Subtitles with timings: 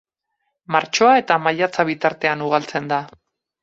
[0.75, 3.05] Martxoa eta maiatza bitartean ugaltzen da.